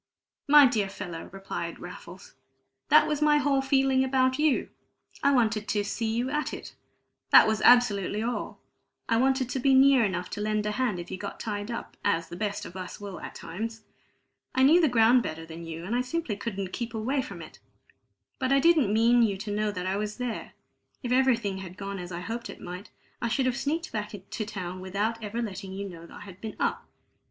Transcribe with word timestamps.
"My 0.47 0.65
dear 0.65 0.89
fellow," 0.89 1.29
replied 1.31 1.77
Raffles, 1.77 2.33
"that 2.89 3.05
was 3.07 3.21
my 3.21 3.37
whole 3.37 3.61
feeling 3.61 4.03
about 4.03 4.39
you. 4.39 4.69
I 5.21 5.31
wanted 5.31 5.67
to 5.67 5.83
'see 5.83 6.11
you 6.11 6.31
at 6.31 6.55
it' 6.55 6.73
that 7.29 7.45
was 7.47 7.61
absolutely 7.61 8.23
all. 8.23 8.59
I 9.07 9.17
wanted 9.17 9.47
to 9.51 9.59
be 9.59 9.75
near 9.75 10.03
enough 10.03 10.27
to 10.31 10.41
lend 10.41 10.65
a 10.65 10.71
hand 10.71 10.99
if 10.99 11.11
you 11.11 11.19
got 11.19 11.39
tied 11.39 11.69
up, 11.69 11.97
as 12.03 12.29
the 12.29 12.35
best 12.35 12.65
of 12.65 12.75
us 12.75 12.99
will 12.99 13.19
at 13.19 13.35
times. 13.35 13.83
I 14.55 14.63
knew 14.63 14.81
the 14.81 14.89
ground 14.89 15.21
better 15.21 15.45
than 15.45 15.67
you, 15.67 15.85
and 15.85 15.95
I 15.95 16.01
simply 16.01 16.35
couldn't 16.35 16.73
keep 16.73 16.95
away 16.95 17.21
from 17.21 17.39
it. 17.39 17.59
But 18.39 18.51
I 18.51 18.57
didn't 18.59 18.91
mean 18.91 19.21
you 19.21 19.37
to 19.37 19.51
know 19.55 19.69
that 19.71 19.85
I 19.85 19.97
was 19.97 20.17
there; 20.17 20.53
if 21.03 21.11
everything 21.11 21.59
had 21.59 21.77
gone 21.77 21.99
as 21.99 22.11
I 22.11 22.21
hoped 22.21 22.49
it 22.49 22.59
might, 22.59 22.89
I 23.21 23.27
should 23.27 23.45
have 23.45 23.55
sneaked 23.55 23.91
back 23.91 24.13
to 24.29 24.45
town 24.47 24.79
without 24.81 25.23
ever 25.23 25.43
letting 25.43 25.73
you 25.73 25.87
know 25.87 26.07
I 26.11 26.21
had 26.21 26.41
been 26.41 26.55
up. 26.59 26.87